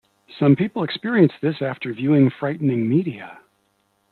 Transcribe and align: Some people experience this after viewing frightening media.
Some 0.39 0.55
people 0.55 0.83
experience 0.83 1.31
this 1.41 1.61
after 1.61 1.93
viewing 1.93 2.31
frightening 2.31 2.89
media. 2.89 3.37